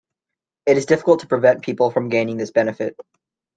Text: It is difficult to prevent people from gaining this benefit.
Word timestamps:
It 0.65 0.77
is 0.77 0.87
difficult 0.87 1.19
to 1.19 1.27
prevent 1.27 1.61
people 1.61 1.91
from 1.91 2.09
gaining 2.09 2.37
this 2.37 2.49
benefit. 2.49 2.95